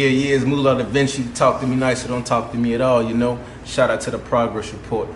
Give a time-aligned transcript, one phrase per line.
[0.00, 1.34] Yeah, yeah, it's Mulah DaVinci.
[1.34, 3.38] Talk to me nice or don't talk to me at all, you know.
[3.66, 5.10] Shout out to the progress report.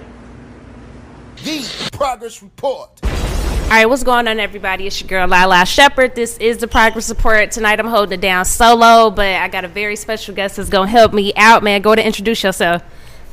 [1.37, 2.91] The Progress Report.
[3.03, 4.87] All right, what's going on, everybody?
[4.87, 6.15] It's your girl Lila Shepherd.
[6.15, 7.51] This is the progress report.
[7.51, 10.87] Tonight I'm holding it down solo, but I got a very special guest that's gonna
[10.87, 11.81] help me out, man.
[11.81, 12.83] Go to introduce yourself.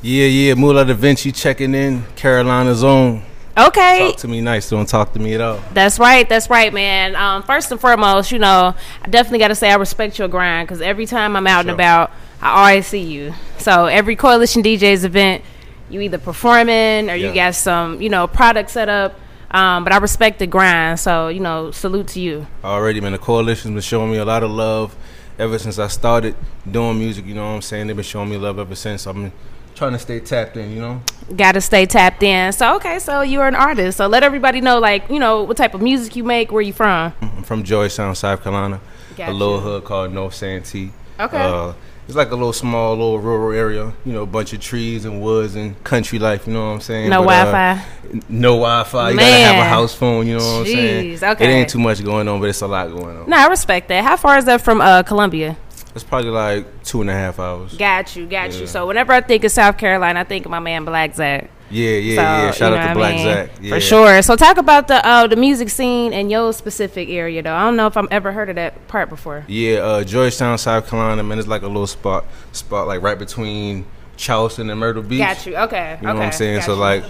[0.00, 3.24] Yeah, yeah, Mulah DaVinci checking in, Carolina's own.
[3.56, 5.60] Okay, Talk to me nice, don't talk to me at all.
[5.74, 6.26] that's right.
[6.26, 7.14] That's right, man.
[7.14, 10.66] Um, first and foremost, you know, I definitely got to say I respect your grind
[10.68, 13.34] because every time I'm out and about, I always see you.
[13.58, 15.44] So every Coalition DJs event,
[15.90, 17.34] you either performing or you Yeah.
[17.34, 19.18] got some, you know, product set up.
[19.50, 22.46] Um, but I respect the grind, so you know, salute to you.
[22.64, 24.96] Already, man, the coalition's been showing me a lot of love
[25.38, 26.34] ever since I started
[26.70, 27.88] doing music, you know what I'm saying?
[27.88, 29.04] They've been showing me love ever since.
[29.06, 29.30] I'm
[29.74, 31.02] trying to stay tapped in, you know?
[31.36, 32.52] Got to stay tapped in.
[32.52, 33.98] So okay, so you're an artist.
[33.98, 36.72] So let everybody know, like you know, what type of music you make, where you
[36.72, 37.12] from.
[37.20, 38.80] I'm from Georgetown, South Carolina,
[39.16, 40.92] Got a little hood called North Santee.
[41.18, 41.38] Okay.
[41.38, 41.72] Uh,
[42.08, 45.22] it's like a little small, little rural area, you know, a bunch of trees and
[45.22, 47.08] woods and country life, you know what I'm saying?
[47.08, 48.20] No But, uh, Wi-Fi.
[48.28, 49.10] no Wi-Fi.
[49.10, 51.24] You gotta have a house phone, you know what I'm saying?
[51.24, 51.44] Okay.
[51.44, 53.30] It ain't too much going on, but it's a lot going on.
[53.30, 54.02] No, I respect that.
[54.02, 55.56] How far is that from uh, Columbia?
[55.94, 57.74] It's probably like two and a half hours.
[57.76, 58.60] Got you, got Yeah.
[58.60, 58.66] you.
[58.66, 61.50] So whenever I think of South Carolina, I think of my man Black Zach.
[61.70, 62.50] Yeah, yeah, So, yeah.
[62.52, 63.24] Shout out to Black I mean?
[63.24, 63.50] Zach.
[63.60, 63.74] Yeah.
[63.74, 64.22] For sure.
[64.22, 67.54] So talk about the uh, the music scene in your specific area, though.
[67.54, 69.44] I don't know if I've ever heard of that part before.
[69.48, 73.86] Yeah, uh, Georgetown, South Carolina, man, it's like a little spot, spot like right between
[74.16, 75.18] Charleston and Myrtle Beach.
[75.18, 75.56] Got you.
[75.56, 75.96] Okay.
[76.00, 76.18] You know okay.
[76.18, 76.56] what I'm saying?
[76.58, 76.80] got So you.
[76.80, 77.04] like,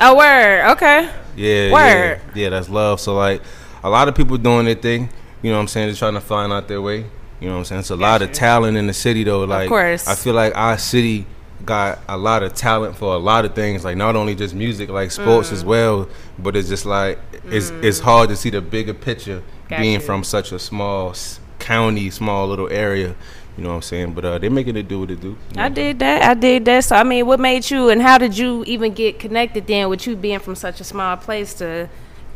[0.00, 0.70] oh word.
[0.72, 1.10] Okay.
[1.36, 2.20] yeah, Word.
[2.34, 3.00] yeah, yeah, that's love.
[3.00, 3.42] So like,
[3.82, 5.08] a lot of people doing their thing.
[5.40, 5.88] You know what I'm saying?
[5.88, 7.06] They're trying to find out their way.
[7.42, 7.80] You know what I'm saying?
[7.80, 9.42] It's a lot of talent in the city though.
[9.44, 10.06] Like, of course.
[10.06, 11.26] I feel like our city
[11.66, 13.84] got a lot of talent for a lot of things.
[13.84, 15.52] Like not only just music, like sports Mm.
[15.52, 16.08] as well.
[16.38, 17.18] But it's just like
[17.50, 20.06] it's it's hard to see the bigger picture Got being you.
[20.06, 21.14] from such a small
[21.58, 23.14] county, small little area.
[23.56, 24.12] You know what I'm saying?
[24.14, 25.36] But uh, they're making it do what it do.
[25.54, 26.22] you I did that.
[26.22, 26.84] I did that.
[26.84, 30.06] So I mean, what made you and how did you even get connected then with
[30.06, 31.88] you being from such a small place to,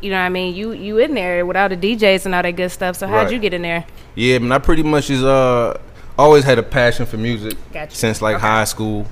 [0.06, 2.52] you know, what I mean, you you in there without the DJs and all that
[2.56, 2.94] good stuff.
[2.96, 3.32] So how'd Right.
[3.32, 3.84] you get in there?
[4.14, 5.76] Yeah, man, I pretty much is uh
[6.16, 7.94] always had a passion for music Gotcha.
[7.94, 8.46] since like Okay.
[8.46, 9.06] high school.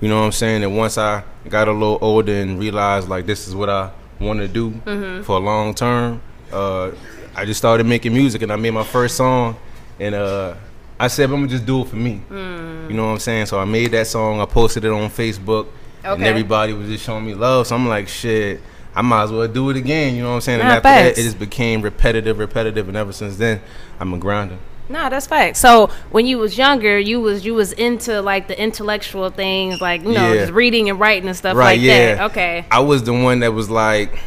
[0.00, 0.64] You know what I'm saying?
[0.64, 4.40] And once I got a little older and realized like this is what I want
[4.40, 5.22] to do Mm-hmm.
[5.22, 6.20] for a long term,
[6.52, 6.90] uh,
[7.36, 9.56] I just started making music and I made my first song
[10.00, 10.54] and uh
[11.00, 12.22] I said I'm gonna just do it for me.
[12.30, 12.88] Mm.
[12.90, 13.46] You know what I'm saying?
[13.46, 14.40] So I made that song.
[14.40, 15.66] I posted it on Facebook,
[16.02, 17.66] and everybody was just showing me love.
[17.68, 18.60] So I'm like, shit.
[18.94, 20.14] I might as well do it again.
[20.16, 20.60] You know what I'm saying?
[20.60, 21.18] and Nah, after that, facts.
[21.18, 23.60] it just became repetitive, repetitive, and ever since then,
[24.00, 24.58] I'm a grinder.
[24.90, 25.58] No, that's fact.
[25.58, 30.00] So when you was younger, you was you was into like the intellectual things, like
[30.02, 30.40] you know, Yeah.
[30.40, 32.14] just reading and writing and stuff right, like yeah.
[32.14, 32.30] that.
[32.30, 32.64] Okay.
[32.70, 34.18] I was the one that was like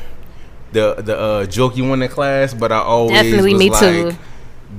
[0.71, 4.11] the the uh, jokey one in class, but I always Definitely was me like too.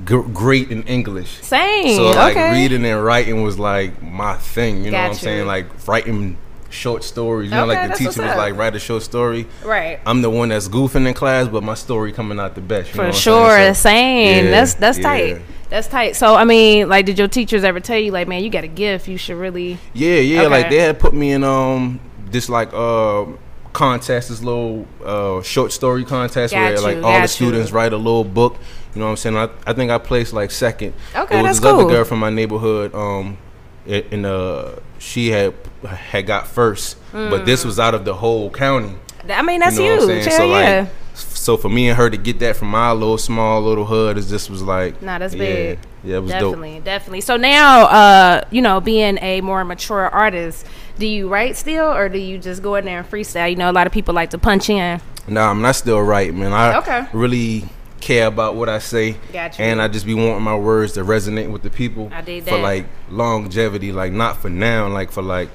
[0.04, 1.42] gr- great in English.
[1.42, 1.96] Same.
[1.96, 2.52] So like okay.
[2.52, 4.84] reading and writing was like my thing.
[4.84, 5.16] You know what I'm you.
[5.18, 5.46] saying?
[5.48, 6.36] Like writing
[6.72, 7.50] short stories.
[7.50, 9.46] You know, Okay, like the teacher was like write a short story.
[9.64, 10.00] Right.
[10.06, 12.88] I'm the one that's goofing in class, but my story coming out the best.
[12.90, 13.74] You For sure?
[13.74, 14.46] So, same.
[14.46, 15.04] yeah, that's that's yeah.
[15.04, 15.42] tight.
[15.70, 16.16] That's tight.
[16.16, 18.68] So I mean, like, did your teachers ever tell you, like, man, you got a
[18.68, 19.78] gift, you should really?
[19.94, 20.40] Yeah, yeah.
[20.40, 20.48] Okay.
[20.48, 23.26] Like they had put me in um this like uh
[23.72, 27.76] contest, this little uh short story contest Got where you, like all the students you.
[27.76, 28.58] write a little book.
[28.94, 29.36] You know what I'm saying?
[29.36, 30.92] I, I think I placed like second.
[31.16, 32.94] Okay, it was that's this other girl from my neighborhood.
[32.94, 33.38] Um,
[33.86, 35.54] in uh she had
[35.88, 38.94] had got first, but this was out of the whole county.
[39.28, 40.24] I mean, that's you know what I'm huge.
[40.26, 40.80] Hell So yeah.
[40.80, 44.16] like, so for me and her to get that from my little small little hood
[44.18, 45.78] is just was like, not as yeah, big.
[46.04, 47.20] Yeah, it was definitely, definitely.
[47.20, 50.66] So now, uh, you know, being a more mature artist,
[50.98, 53.48] do you write still, or do you just go in there and freestyle?
[53.50, 54.98] You know, a lot of people like to punch in.
[54.98, 55.28] dope.
[55.28, 56.52] Nah, I'm not still right, man.
[56.52, 57.06] I Okay.
[57.12, 57.64] really
[58.00, 59.64] care about what I say, Got you.
[59.64, 62.58] and I just be wanting my words to resonate with the people I dig for
[62.58, 65.48] like longevity, like not for now, like for like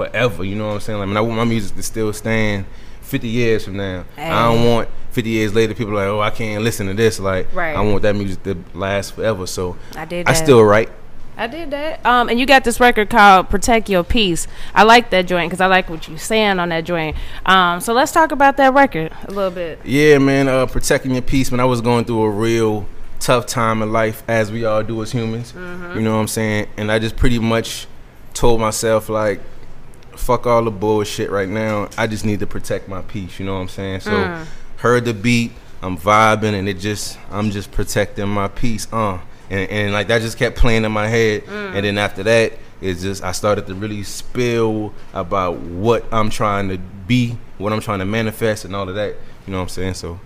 [0.00, 0.44] forever.
[0.44, 0.98] You know what I'm saying?
[0.98, 2.64] Like, I, mean, I want my music to still stand
[3.02, 4.04] 50 years from now.
[4.16, 7.20] I don't want 50 years later people like, oh, I can't listen to this.
[7.20, 7.76] Like, Right.
[7.76, 9.46] I want that music to last forever.
[9.46, 10.90] So I did I still write.
[11.36, 12.04] I did that.
[12.04, 15.62] Um, and you got this record called "Protect Your Peace." I like that joint because
[15.62, 17.16] I like what you're saying on that joint.
[17.46, 19.80] Um, so let's talk about that record a little bit.
[19.82, 20.48] Yeah, man.
[20.48, 21.50] Uh, protecting your peace.
[21.50, 22.86] When I was going through a real
[23.20, 25.52] tough time in life, as we all do as humans.
[25.52, 25.96] Mm-hmm.
[25.96, 26.68] You know what I'm saying?
[26.76, 27.86] And I just pretty much
[28.34, 29.40] told myself like,
[30.20, 31.88] fuck all the bullshit right now.
[31.98, 33.38] I just need to protect my peace.
[33.40, 34.00] You know what I'm saying?
[34.00, 34.46] So Mm.
[34.78, 35.52] heard the beat.
[35.82, 38.86] I'm vibing, and it just I'm just protecting my peace.
[38.92, 39.18] Uh,
[39.48, 41.44] and, and like that just kept playing in my head.
[41.46, 41.74] Mm.
[41.74, 42.52] And then after that,
[42.82, 47.80] it's just I started to really spill about what I'm trying to be, what I'm
[47.80, 49.16] trying to manifest, and all of that.
[49.46, 49.94] You know what I'm saying?
[49.94, 50.20] So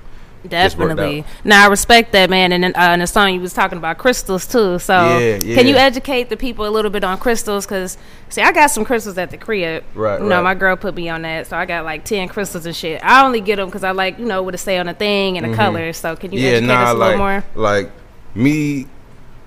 [0.48, 1.24] Definitely.
[1.42, 2.52] Now I respect that, man.
[2.52, 4.78] And uh, in the song you was talking about crystals too.
[4.78, 7.66] So Yeah, can you educate the people a little bit on crystals?
[7.66, 7.96] Because
[8.28, 9.84] see, I got some crystals at the crib.
[9.94, 10.42] Right, You know, right.
[10.42, 13.02] my girl put me on that, so I got like ten crystals and shit.
[13.04, 15.38] I only get them because I like you know what to say on a thing
[15.38, 15.96] and the colors.
[15.96, 16.44] So can you Mm-hmm.
[16.44, 17.44] yeah, educate nah, us a like little more?
[17.54, 17.90] like
[18.34, 18.86] me,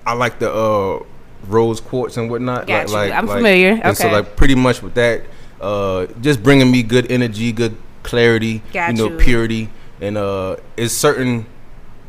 [0.06, 1.02] I like the uh
[1.46, 2.66] rose quartz and whatnot.
[2.66, 2.94] Got like, you.
[2.94, 3.80] like I'm like- familiar.
[3.82, 5.22] And so like pretty much with that,
[5.60, 9.18] uh, just bringing me good energy, good clarity, Got you know, you.
[9.18, 9.68] purity,
[10.00, 11.46] and uh, it's certain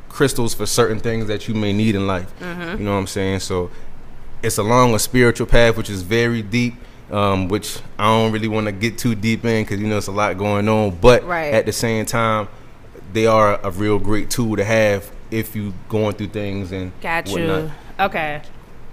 [0.09, 2.31] crystals for certain things that you may need in life.
[2.39, 2.80] Mm-hmm.
[2.80, 3.39] You know what I'm saying?
[3.41, 3.69] So
[4.41, 6.75] it's along a spiritual path, which is very deep.
[7.12, 10.06] Um, which I don't really want to get too deep in because you know it's
[10.06, 10.91] a lot going on.
[10.91, 11.51] But Right.
[11.51, 12.47] at the same time,
[13.13, 17.27] they are a real great tool to have if you going through things and Got
[17.31, 17.71] you.
[18.00, 18.44] Okay.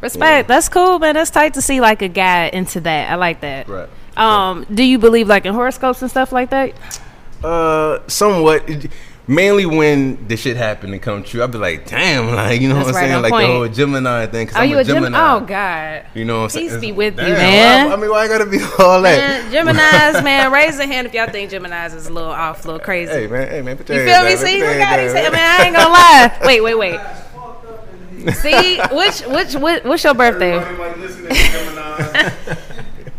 [0.01, 0.49] Respect.
[0.49, 1.15] That's cool, man.
[1.15, 3.11] That's tight to see like a guy into that.
[3.11, 3.69] I like that.
[3.69, 3.89] Right.
[4.17, 6.73] Um, do you believe like in horoscopes and stuff like that?
[7.45, 8.69] Uh, somewhat.
[9.29, 12.77] Mainly when the shit happened to come true, I'd be like, damn, like you know
[12.77, 13.47] That's what I'm right saying, like point.
[13.49, 14.47] the whole Gemini thing.
[14.47, 15.07] Cause Are I'm you a a Gemini?
[15.07, 15.35] Gemini.
[15.35, 16.07] Oh God.
[16.15, 16.69] You know what I'm saying?
[16.69, 17.91] Peace be It's- with you, man.
[17.91, 19.19] I, I mean, why I gotta be all that?
[19.19, 22.69] Man, Gemini's, man, raise a hand if y'all think Gemini's is a little off, a
[22.69, 23.11] little crazy.
[23.13, 24.29] Hey man, hey man, put you feel me?
[24.29, 26.39] down, See, look how hands he man, I ain't gonna lie.
[26.45, 27.01] Wait, wait, wait.
[28.37, 30.59] See, which, which, which, what's your birthday?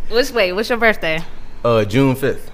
[0.09, 1.21] Which, wait, what's your birthday?
[1.65, 2.49] Uh, June fifth.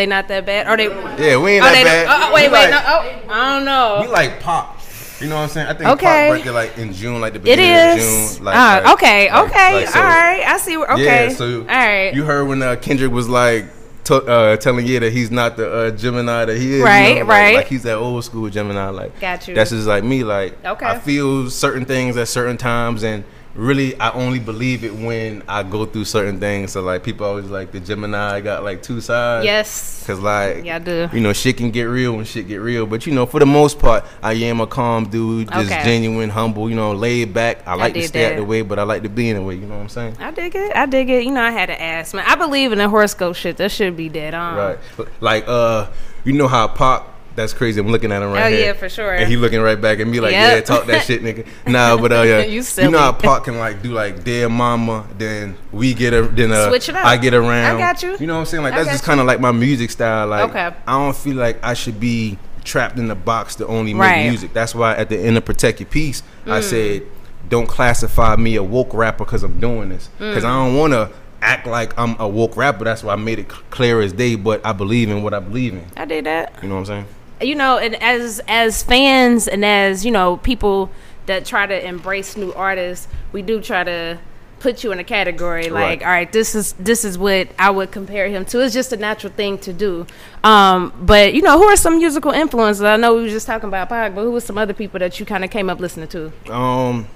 [0.00, 0.66] They not that bad?
[0.66, 0.84] Or they?
[1.22, 2.06] Yeah, we ain't that they bad.
[2.08, 3.98] Oh, oh, wait, We wait, like- no, oh, I don't know.
[4.00, 4.12] We know.
[4.12, 4.80] like pop.
[5.20, 5.66] You know what I'm saying?
[5.66, 6.28] I think Okay.
[6.30, 8.30] pop birthday like in June, like the beginning is.
[8.32, 8.44] of June.
[8.46, 10.42] Like, Ah, like- okay, like- okay, so- all right.
[10.46, 10.76] I see.
[10.78, 12.14] Where, okay, Yeah, so all right.
[12.14, 13.66] You heard when uh, Kendrick was like
[14.04, 16.78] t- uh, telling you that he's not the uh, Gemini that he is.
[16.78, 17.54] you Right, know, like- right.
[17.56, 18.88] Like he's that old school Gemini.
[18.88, 19.54] Like Got you.
[19.54, 20.24] That's just like me.
[20.24, 20.86] Like Okay.
[20.86, 23.22] I feel certain things at certain times, and
[23.54, 26.72] really I only believe it when I go through certain things.
[26.72, 29.44] So like people always like the Gemini got like two sides.
[29.44, 30.04] yes.
[30.06, 31.08] Cause like Yeah, I do.
[31.12, 33.46] you know shit can get real when shit get real, but you know for the
[33.46, 35.82] most part I am a calm dude, just Okay.
[35.84, 37.66] genuine, humble, you know, laid back.
[37.66, 39.56] I like to stay out the way, but I like to be in the way.
[39.56, 40.16] You know what I'm saying?
[40.20, 40.76] I dig it.
[40.76, 41.24] I dig it.
[41.24, 42.24] You know, I had to ask, man.
[42.26, 43.56] I believe in the horoscope shit.
[43.56, 44.56] That should be dead on.
[44.56, 44.78] Right.
[45.20, 45.88] Like uh
[46.24, 47.02] you know how Pac
[47.40, 47.80] that's crazy.
[47.80, 48.66] I'm looking at him right Oh, here.
[48.66, 49.12] yeah, for sure.
[49.14, 50.54] And he looking right back at me like, Yep.
[50.56, 51.46] yeah, talk that shit, nigga.
[51.66, 53.22] Nah, but uh, yeah, You you, know how silly.
[53.22, 56.96] Pac can like do like dear mama, then we get a then uh, Switch it
[56.96, 57.04] up.
[57.04, 57.76] I get around.
[57.76, 58.16] I got you.
[58.18, 58.62] You know what I'm saying?
[58.64, 60.26] Like I that's just kind of like my music style.
[60.28, 60.76] Like Okay.
[60.86, 64.18] I don't feel like I should be trapped in the box to only make Right.
[64.26, 64.28] Mm.
[64.30, 64.52] music.
[64.52, 67.02] That's why at the end of Protect Your Peace, I said,
[67.48, 70.08] don't classify me a woke rapper because I'm doing this.
[70.18, 70.30] Mm.
[70.30, 71.10] Because I don't want to
[71.42, 72.84] act like I'm a woke rapper.
[72.84, 74.34] That's why I made it clear as day.
[74.36, 75.86] But I believe in what I believe in.
[75.96, 76.52] I did that.
[76.62, 77.06] You know what I'm saying?
[77.40, 80.90] You know, and as as fans and as you know, people
[81.26, 84.18] that try to embrace new artists, we do try to
[84.58, 86.02] put you in a category like, Right.
[86.02, 88.60] all right, this is this is what I would compare him to.
[88.60, 90.06] It's just a natural thing to do.
[90.44, 92.82] Um, but you know, who are some musical influences?
[92.82, 95.18] I know we were just talking about Pac, but who were some other people that
[95.18, 96.32] you kind of came up listening to?
[96.52, 97.06] Um,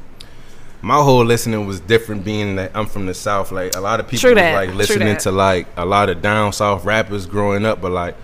[0.80, 3.52] my whole listening was different, being that I'm from the south.
[3.52, 6.84] Like a lot of people was like listening to like a lot of down south
[6.84, 8.16] rappers growing up, but like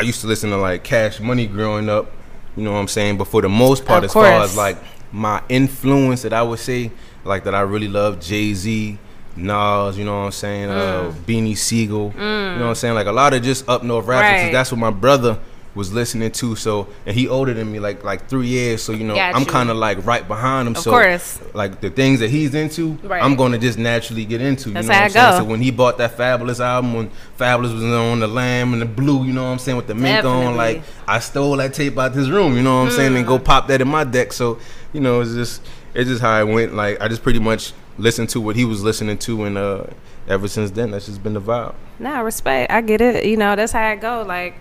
[0.00, 2.10] I used to listen to like Cash Money growing up.
[2.56, 3.18] You know what I'm saying?
[3.18, 4.78] But for the most part, Of as far as like
[5.12, 6.90] my influence that I would say,
[7.22, 8.98] like that I really love Jay Z,
[9.36, 9.98] Nas.
[9.98, 10.68] You know what I'm saying?
[10.68, 10.72] Mm.
[11.10, 12.12] Uh, Beanie Sigel.
[12.16, 12.94] You know what I'm saying?
[12.94, 14.44] Like a lot of just up north rappers.
[14.44, 14.52] Right.
[14.52, 15.38] That's what my brother
[15.74, 16.56] was listening to.
[16.56, 18.82] So and he older than me like like three years.
[18.82, 20.74] So you know Got I'm kind of like right behind him.
[20.74, 21.38] Of so course.
[21.54, 23.22] like the things that he's into, Right.
[23.22, 24.70] I'm gonna just naturally get into.
[24.70, 25.32] That's you know how what I'm saying?
[25.32, 25.38] go.
[25.38, 28.86] So when he bought that Fabolous album, when Fabolous was on the Lamb and the
[28.86, 30.46] Blue, you know what I'm saying, with the mink Definitely.
[30.46, 32.56] on, like I stole that tape out of his room.
[32.56, 33.44] You know what I'm saying, and go Mm.
[33.44, 34.32] pop that in my deck.
[34.32, 34.58] So
[34.92, 35.62] you know, it's just
[35.94, 36.74] it's just how I went.
[36.74, 39.84] Like I just pretty much listened to what he was listening to, and uh,
[40.26, 41.74] ever since then, that's just been the vibe.
[42.00, 42.72] Nah, respect.
[42.72, 43.24] I get it.
[43.24, 44.22] You know, that's how it go.
[44.26, 44.54] Like,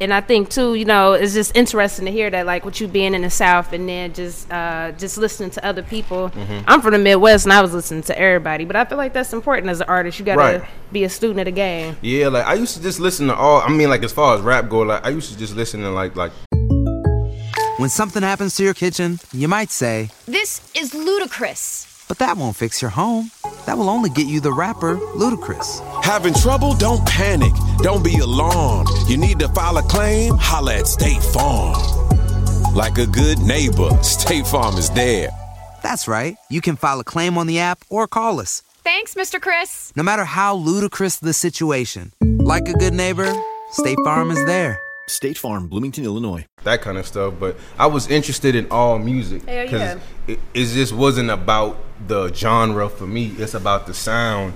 [0.00, 2.88] and I think too, you know, it's just interesting to hear that, like, with you
[2.88, 6.30] being in the South and then just uh, just listening to other people.
[6.30, 6.64] Mm-hmm.
[6.66, 9.32] I'm from the Midwest and I was listening to everybody, but I feel like that's
[9.32, 10.18] important as an artist.
[10.18, 10.64] You gotta Right.
[10.92, 11.96] be a student of the game.
[12.02, 13.60] Yeah, like I used to just listen to all.
[13.60, 15.90] I mean, like as far as rap go, like I used to just listen to
[15.90, 16.32] like like
[17.78, 21.86] When something happens to your kitchen, you might say, This is ludicrous.
[22.08, 23.30] but that won't fix your home.
[23.66, 25.80] That will only get you the rapper, Ludacris.
[26.04, 26.74] Having trouble?
[26.74, 27.52] Don't panic.
[27.78, 28.88] Don't be alarmed.
[29.08, 30.34] You need to file a claim?
[30.38, 31.74] Holla at State Farm.
[32.74, 35.28] Like a good neighbor, State Farm is there.
[35.82, 36.36] That's right.
[36.50, 38.62] You can file a claim on the app or call us.
[38.82, 39.40] Thanks, Mr.
[39.40, 39.92] Chris.
[39.96, 43.32] No matter how ludicrous the situation, like a good neighbor,
[43.70, 44.80] State Farm is there.
[45.06, 46.46] State Farm, Bloomington, Illinois.
[46.62, 47.34] that kind of stuff.
[47.38, 49.98] But I was interested in all music Hell yeah.
[50.26, 51.76] it, it just wasn't about
[52.06, 53.34] the genre for me.
[53.38, 54.54] It's about the sound.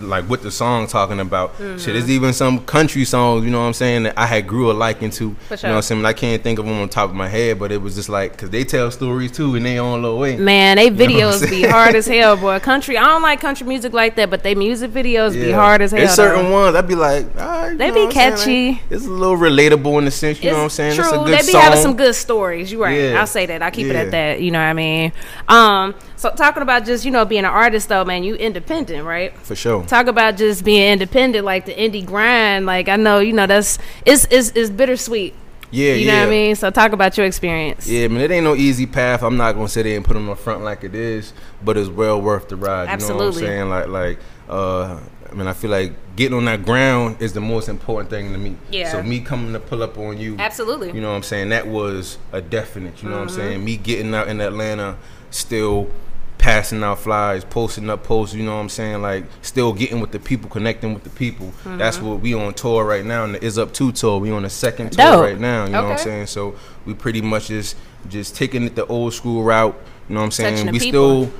[0.00, 1.54] Like what the song talking about.
[1.54, 1.78] Mm-hmm.
[1.78, 4.70] Shit, there's even some country songs, you know what I'm saying, that I had grew
[4.70, 5.34] a liking to.
[5.34, 6.04] For You know what I'm saying?
[6.06, 8.32] I can't think of them on top of my head, but it was just like,
[8.32, 10.36] because they tell stories too in their own little way.
[10.36, 12.58] Man, they know what I'm videos be hard as hell, boy.
[12.60, 15.90] Country, I don't like country music like that, but they music videos be hard as
[15.90, 15.98] hell.
[15.98, 16.52] There's certain though.
[16.52, 18.36] ones I'd be like, all right, They know be what I'm saying?
[18.36, 18.70] catchy.
[18.72, 20.94] Like, it's a little relatable in the sense, you know what I'm saying?
[20.94, 21.60] True, It's a good they be song.
[21.60, 22.70] having some good stories.
[22.70, 22.98] You right.
[23.00, 23.20] Yeah.
[23.20, 23.62] I'll say that.
[23.62, 24.40] I keep it at that.
[24.40, 25.12] You know what I mean?
[25.48, 29.32] Um, so talking about just you know being an artist though, man, you independent, right?
[29.38, 29.84] For sure.
[29.84, 32.66] Talk about just being independent, like the indie grind.
[32.66, 35.34] Like I know you know that's it's it's, it's bittersweet.
[35.70, 36.12] Yeah, you yeah.
[36.12, 36.56] know what I mean.
[36.56, 37.86] So talk about your experience.
[37.86, 39.22] Yeah, man, it ain't no easy path.
[39.22, 41.32] I'm not gonna sit there and put on the front like it is,
[41.62, 42.88] but it's well worth the ride.
[42.88, 43.42] Absolutely.
[43.42, 43.92] You know what I'm saying?
[43.92, 44.98] Like, like, uh,
[45.30, 48.38] I mean, I feel like getting on that ground is the most important thing to
[48.38, 48.56] me.
[48.70, 48.90] Yeah.
[48.90, 50.90] So me coming to pull up on you, Absolutely.
[50.92, 51.50] You know what I'm saying?
[51.50, 53.02] That was a definite.
[53.02, 53.40] You know what Mm-hmm.
[53.40, 53.64] I'm saying?
[53.64, 54.96] Me getting out in Atlanta,
[55.30, 55.90] still
[56.38, 58.34] passing out flyers, posting up posts.
[58.34, 59.02] You know what I'm saying?
[59.02, 61.48] Like, still getting with the people, connecting with the people.
[61.48, 61.78] Mm-hmm.
[61.78, 63.24] That's what we on tour right now.
[63.24, 64.18] And the Is Up Two tour.
[64.18, 65.22] We on the second tour Dope.
[65.22, 65.64] right now.
[65.66, 66.26] You know what I'm saying?
[66.26, 66.54] So
[66.86, 67.76] we pretty much just
[68.08, 69.76] just taking it the old school route.
[70.08, 70.56] You know what I'm saying?
[70.56, 71.30] Touching we still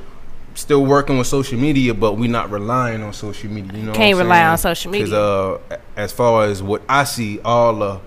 [0.55, 3.79] still working with social media, but we not relying on social media.
[3.79, 4.47] You know, Can't rely saying?
[4.49, 5.07] on social media.
[5.07, 8.01] 'Cause, uh, as far as what I see, all the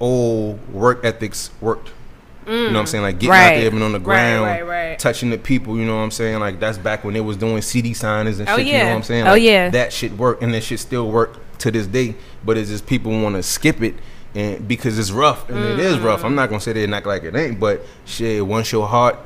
[0.00, 1.90] old work ethics worked.
[2.46, 3.02] You know what I'm saying?
[3.04, 3.56] Like getting out Mm.
[3.56, 4.98] There, even on the ground, right, right.
[4.98, 5.76] touching the people.
[5.78, 6.40] You know what I'm saying?
[6.40, 8.66] Like that's back when they was doing CD signings and Oh, shit.
[8.66, 9.26] You know what I'm saying?
[9.26, 9.70] Oh, Like, yeah.
[9.70, 12.14] That shit worked, and that shit still work to this day.
[12.44, 13.94] But it's just people want to skip it,
[14.34, 16.04] and because it's rough, and it is Mm.
[16.04, 16.24] rough.
[16.24, 19.16] I'm not gonna say they and act like it ain't, but shit, once your heart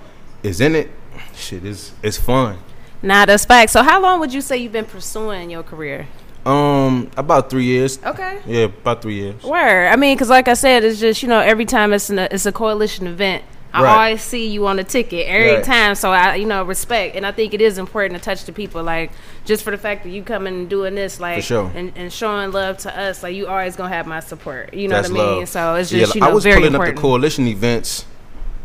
[0.42, 0.90] is in it,
[1.34, 2.58] shit is it's fun.
[3.02, 3.72] Nah, that's facts.
[3.72, 6.06] So how long would you say you've been pursuing your career?
[6.46, 7.98] Um, about three years.
[8.04, 8.38] Okay.
[8.46, 9.42] Yeah, about three years.
[9.42, 12.20] Where I mean, because like I said, it's just you know every time it's an,
[12.20, 13.42] it's a coalition event.
[13.74, 13.92] I Right.
[14.06, 15.64] always see you on the ticket every Right.
[15.64, 18.52] time, so I you know respect, and I think it is important to touch the
[18.52, 19.10] people, like
[19.44, 21.70] just for the fact that you coming and doing this, like sure.
[21.74, 24.72] and, and showing love to us, like you always gonna have my support.
[24.72, 25.38] You know That's what I mean?
[25.40, 25.48] love.
[25.48, 26.96] So it's Yeah, just you know I was very pulling important.
[26.96, 28.06] up the coalition events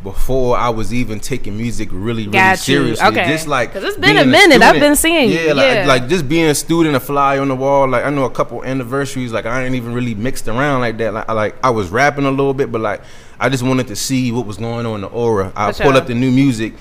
[0.03, 2.75] before I was even taking music really, really Got you.
[2.75, 3.05] seriously.
[3.08, 3.27] Okay.
[3.27, 4.62] Just like 'Cause it's been a minute.
[4.62, 5.38] I've been seeing you.
[5.39, 5.86] Yeah, like, Yeah.
[5.88, 7.88] like just being a student, a fly on the wall.
[7.88, 9.31] Like I know a couple anniversaries.
[9.31, 11.13] Like I ain't even really mixed around like that.
[11.13, 13.01] Like I, like I was rapping a little bit, but like
[13.39, 15.51] I just wanted to see what was going on in the aura.
[15.55, 15.93] I pull sure.
[15.93, 16.74] up the new music.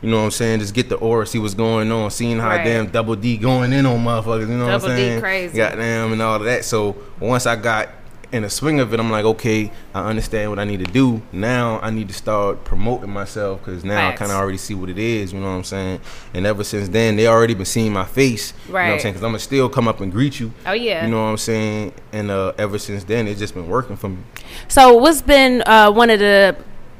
[0.00, 0.58] You know what I'm saying?
[0.60, 2.64] Just get the aura, see what's going on, seeing how Right.
[2.64, 4.48] damn Double D going in on motherfuckers.
[4.48, 5.20] You know what I'm D saying?
[5.20, 5.56] crazy.
[5.58, 6.64] Goddamn and all of that.
[6.64, 7.88] So once I got
[8.32, 11.20] in the swing of it, I'm like, okay, I understand what I need to do.
[11.32, 14.14] Now I need to start promoting myself because now Facts.
[14.14, 15.32] I kind of already see what it is.
[15.34, 16.00] You know what I'm saying?
[16.32, 18.54] And ever since then, they already been seeing my face.
[18.66, 19.12] You know what I'm saying?
[19.14, 20.52] Because I'm gonna still come up and greet you.
[20.64, 21.04] Oh, yeah.
[21.04, 21.92] You know what I'm saying?
[22.12, 24.18] And uh, ever since then, it's just been working for me.
[24.66, 26.56] So what's been uh, one of the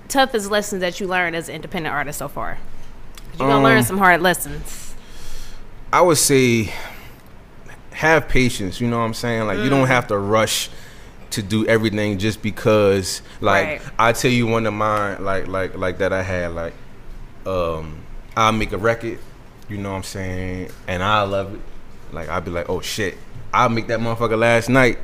[0.08, 2.58] toughest lessons that you learned as an independent artist so far?
[3.38, 4.94] You're gonna learn Um, some hard lessons.
[5.90, 6.72] I would say
[7.92, 9.46] have patience, you know what I'm saying?
[9.46, 9.70] Like you Mm.
[9.70, 10.68] don't have to rush
[11.32, 13.82] to do everything just because like Right.
[13.98, 16.74] I tell you one of mine like like like that I had like
[17.46, 18.00] um
[18.36, 19.18] I'll make a record,
[19.68, 21.60] you know what I'm saying, and I love it.
[22.12, 23.16] Like I'll be like, oh shit,
[23.52, 24.98] I'll make that motherfucker last night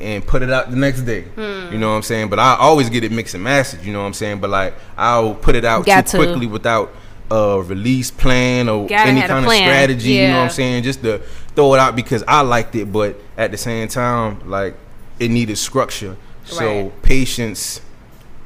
[0.00, 1.22] and put it out the next day.
[1.22, 1.72] Hmm.
[1.72, 2.28] You know what I'm saying?
[2.28, 4.40] But I always get it mixed and matched, you know what I'm saying?
[4.40, 6.24] But like I'll put it out Got too to.
[6.24, 6.92] quickly without
[7.30, 10.82] a release plan or Gotta any kind of strategy, you know what I'm saying?
[10.84, 11.18] Just to
[11.54, 14.74] throw it out because I liked it, but at the same time, like
[15.18, 16.16] it needed structure.
[16.44, 17.02] So Right.
[17.02, 17.80] patience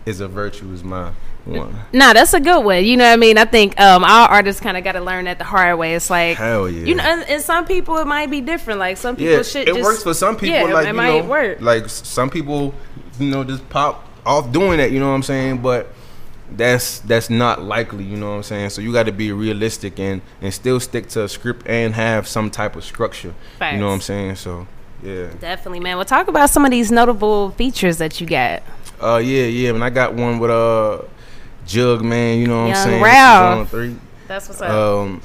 [0.07, 1.11] is a virtue is my
[1.45, 1.75] one.
[1.93, 2.85] Nah, that's a good one.
[2.85, 3.39] You know what I mean?
[3.39, 5.95] I think um, our artists kind of got to learn that the hard way.
[5.95, 6.85] It's like, Hell yeah.
[6.87, 8.79] you know, and, and some people it might be different.
[8.79, 10.69] Like some people, Yeah, shit it just, works for some people.
[10.69, 11.61] Yeah, like it you might know, work.
[11.61, 12.75] like some people,
[13.19, 14.91] you know, just pop off doing that.
[14.93, 15.59] You know what I'm saying?
[15.59, 15.89] But
[16.57, 18.05] that's that's not likely.
[18.05, 18.71] You know what I'm saying?
[18.71, 22.27] So you got to be realistic and and still stick to a script and have
[22.29, 23.35] some type of structure.
[23.61, 24.37] You know what I'm saying?
[24.37, 24.67] So
[25.03, 25.29] Yeah.
[25.41, 25.97] Definitely, man.
[25.97, 28.63] Well, talk about some of these notable features that you got.
[29.03, 29.71] Uh, yeah, yeah.
[29.71, 31.03] And I got one with uh,
[31.67, 32.39] Juugman.
[32.41, 33.03] You know what Yung I'm saying?
[33.03, 33.71] Ralph.
[33.71, 33.97] Three.
[34.29, 34.71] That's what's up.
[34.71, 35.23] Um,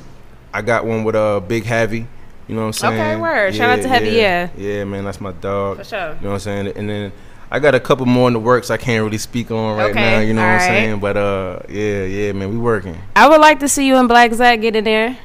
[0.54, 2.08] I got one with uh, Big Heavy.
[2.48, 2.94] You know what I'm saying?
[2.94, 3.56] Okay, word.
[3.56, 4.50] Shout out to Heavy, yeah.
[4.56, 5.78] Yeah, man, that's my dog.
[5.78, 6.00] For sure.
[6.00, 6.68] You know what I'm saying?
[6.76, 7.12] And then
[7.50, 10.00] I got a couple more in the works I can't really speak on right Okay,
[10.00, 10.20] now.
[10.20, 11.00] You know what I'm saying?
[11.00, 12.98] But uh, yeah, yeah, man, we working.
[13.16, 15.18] I would like to see you and Black Zach get in there.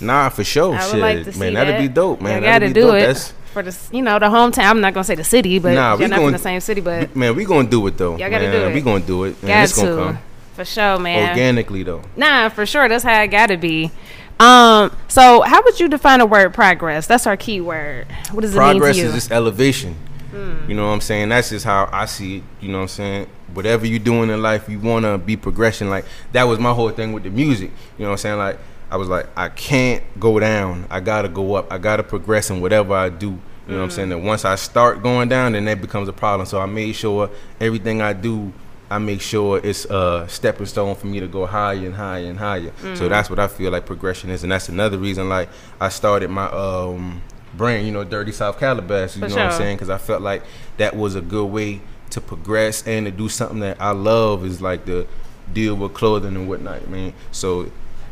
[0.00, 0.74] Nah, for sure.
[0.74, 1.64] I would Shit, like to see man, that.
[1.64, 2.36] that'd be dope, man.
[2.36, 2.94] You That'd gotta be do dope.
[2.96, 4.70] it That's, for the, you know, the hometown.
[4.70, 6.80] I'm not gonna say the city, but Nah, we you're not gon- the same city,
[6.80, 8.16] but man, we gonna do it though.
[8.16, 8.52] Y'all gotta man.
[8.52, 8.74] do it.
[8.74, 9.42] We gonna do it.
[9.42, 10.18] Man, got it's gonna to come
[10.54, 11.30] for sure, man.
[11.30, 12.02] organically though.
[12.16, 12.88] Nah, for sure.
[12.88, 13.90] That's how it got to be.
[14.38, 17.08] Um, so how would you define the word progress?
[17.08, 18.06] That's our key word.
[18.30, 19.08] What does Progress it mean to you?
[19.08, 19.96] is just elevation.
[20.32, 20.68] Mm.
[20.68, 21.28] You know what I'm saying?
[21.30, 22.42] That's just how I see it.
[22.60, 23.26] You know what I'm saying?
[23.54, 25.90] Whatever you're doing in life, you want to be progression.
[25.90, 27.72] Like that was my whole thing with the music.
[27.96, 28.38] You know what I'm saying?
[28.38, 28.58] Like
[28.90, 30.86] I was like, I can't go down.
[30.90, 31.72] I gotta go up.
[31.72, 33.38] I gotta progress in whatever I do.
[33.68, 34.08] You know what I'm saying?
[34.08, 36.46] That once I start going down, then that becomes a problem.
[36.46, 37.28] So I made sure
[37.60, 38.50] everything I do,
[38.90, 42.38] I make sure it's a stepping stone for me to go higher and higher and
[42.38, 42.72] higher.
[42.94, 43.08] So Mhm.
[43.10, 46.46] that's what I feel like progression is, and that's another reason like I started my
[46.46, 47.20] um
[47.56, 49.16] brand, you know, Dirty South Calabasas.
[49.16, 49.76] You For know what I'm saying?
[49.76, 50.42] Because I felt like
[50.78, 54.62] that was a good way to progress and to do something that I love is
[54.62, 55.06] like the
[55.52, 57.12] deal with clothing and whatnot, man.
[57.32, 57.66] So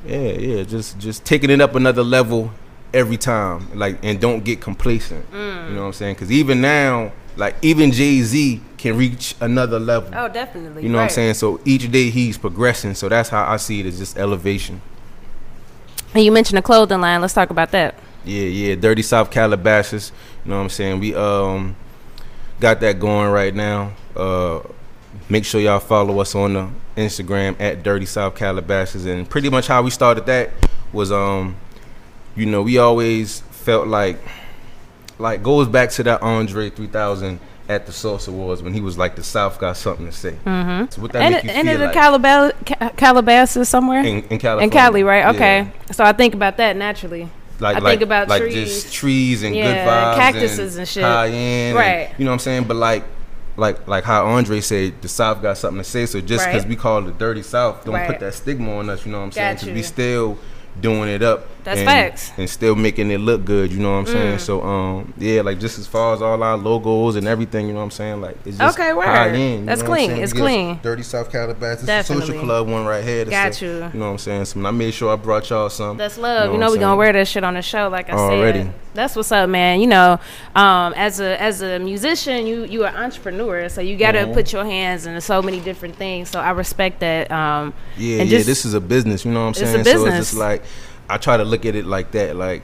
[0.06, 2.50] yeah, yeah, just just taking it up another level
[2.96, 5.30] every time, like, and don't get complacent.
[5.30, 5.68] Mm.
[5.68, 6.14] You know what I'm saying?
[6.14, 10.10] Because even now, like, even Jay Z can reach another level.
[10.14, 10.82] Oh, definitely.
[10.82, 11.34] You know what I'm saying?
[11.34, 12.94] So each day he's progressing.
[12.94, 14.80] So that's how I see it as just elevation.
[16.14, 17.20] And you mentioned the clothing line.
[17.20, 17.94] Let's talk about that.
[18.24, 20.10] Yeah, yeah, Dirty South Calabasas.
[20.44, 20.98] You know what I'm saying?
[20.98, 21.76] We um
[22.58, 23.92] got that going right now.
[24.16, 24.60] Uh
[25.28, 29.66] make sure y'all follow us on the Instagram at Dirty South Calabasas and pretty much
[29.66, 30.50] how we started that
[30.92, 31.56] was um
[32.36, 34.18] you know, we always felt like
[35.18, 39.16] like goes back to that Andre 3000 at the Source Awards when he was like
[39.16, 40.36] the South got something to say.
[40.44, 40.90] Mm-hmm.
[40.90, 41.92] So what that and make you and feel like?
[41.94, 45.34] Calabas- Ca- Calabasas somewhere In- in In Cali, right?
[45.34, 45.58] Okay.
[45.62, 45.92] yeah.
[45.92, 47.28] So I think about that naturally.
[47.58, 48.54] like I like, think about like trees.
[48.84, 51.02] just trees and Yeah, good vibes cactuses and shit.
[51.02, 52.10] high end Right.
[52.18, 53.02] you know what I'm saying but like
[53.56, 56.68] like like how Andre said the South got something to say so just because Right.
[56.68, 58.06] we call it the dirty South don't Right.
[58.10, 60.36] put that stigma on us you know what I'm saying because we still
[60.78, 62.32] doing it up That's and, facts.
[62.38, 64.40] and still making it look good you know what I'm saying Mm.
[64.40, 67.80] so um yeah like just as far as all our logos and everything you know
[67.80, 69.06] what I'm saying like it's just Okay, word.
[69.06, 70.10] high end, you That's know clean.
[70.12, 70.78] It's us clean.
[70.82, 73.70] Dirty South Calabasas it's a social club one right here Got a- you.
[73.72, 76.52] you know what I'm saying so I made sure I brought y'all some That's love.
[76.52, 78.60] You know, I'm we gonna wear that shit on the show, like I Already.
[78.62, 78.72] said.
[78.94, 79.80] That's what's up, man.
[79.80, 80.18] You know,
[80.54, 84.32] um, as a as a musician, you you are entrepreneur, so you got to Mhm.
[84.34, 86.30] put your hands into so many different things.
[86.30, 87.30] So I respect that.
[87.30, 89.84] Um, Yeah, yeah, just- this is a business, you know what I'm It's saying?
[89.84, 90.62] So it's just like
[91.08, 92.62] I try to look at it like that, like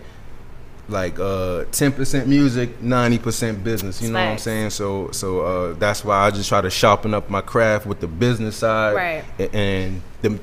[0.89, 4.71] like uh 10% music, 90% business, you know what I'm saying?
[4.71, 8.09] So so uh that's why I just try to sharpen up my craft with the
[8.09, 9.25] business side Right.
[9.39, 10.39] a- and the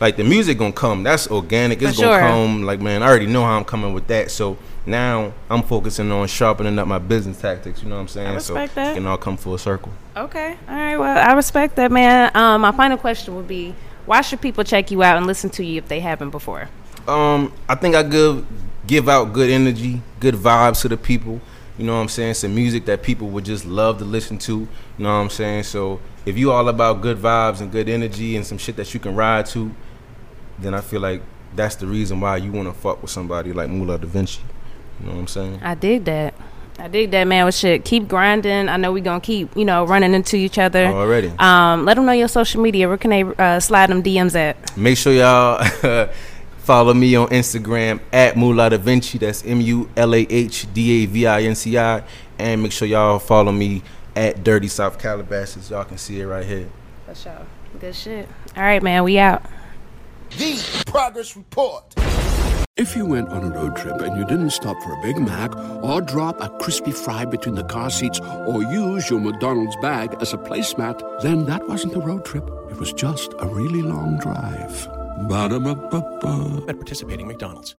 [0.00, 1.02] like the music gonna come.
[1.04, 1.80] That's organic.
[1.82, 2.28] It's For gonna sure.
[2.28, 2.62] come.
[2.64, 4.30] Like man, I already know how I'm coming with that.
[4.30, 7.82] So now I'm focusing on sharpening up my business tactics.
[7.82, 8.26] You know what I'm saying?
[8.28, 8.92] I respect so that.
[8.92, 9.92] it can all come full circle.
[10.16, 10.96] okay, all right.
[10.96, 12.34] Well, I respect that, man.
[12.34, 13.74] Um, my final question would be,
[14.06, 16.68] why should people check you out and listen to you if they haven't before?
[17.08, 18.46] Um, I think I give
[18.86, 21.40] give out good energy, good vibes to the people.
[21.78, 22.34] You know what I'm saying?
[22.34, 24.60] Some music that people would just love to listen to.
[24.60, 25.64] You know what I'm saying?
[25.64, 29.00] So if you all about good vibes and good energy and some shit that you
[29.00, 29.74] can ride to,
[30.58, 31.22] then I feel like
[31.54, 34.40] that's the reason why you want to fuck with somebody like Mulah DaVinci.
[35.00, 35.60] You know what I'm saying?
[35.62, 36.34] I dig that.
[36.78, 37.44] I dig that, man.
[37.44, 38.68] With shit, keep grinding.
[38.68, 40.86] I know we gonna keep, you know, running into each other.
[40.86, 41.32] Already.
[41.38, 42.88] Um, let them know your social media.
[42.88, 44.76] Where can they uh, slide them DMs at?
[44.76, 45.62] Make sure y'all
[46.62, 49.18] follow me on Instagram at Mulah DaVinci.
[49.18, 52.02] That's M U L A H D A V I N C I.
[52.38, 53.82] And make sure y'all follow me
[54.16, 55.70] at Dirty South Calabasas.
[55.70, 56.68] Y'all can see it right here.
[57.06, 57.46] For sure.
[57.80, 58.28] Good shit.
[58.56, 59.04] All right, man.
[59.04, 59.42] We out.
[60.38, 61.94] The Progress Report.
[62.76, 65.54] If you went on a road trip and you didn't stop for a Big Mac
[65.84, 70.32] or drop a crispy fry between the car seats or use your McDonald's bag as
[70.32, 72.48] a placemat, then that wasn't a road trip.
[72.70, 75.01] It was just a really long drive.
[75.28, 76.68] Ba-da-ba-ba-ba.
[76.68, 77.70] At participating McDonald's.